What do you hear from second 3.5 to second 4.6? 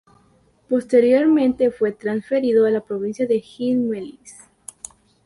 Huamalíes.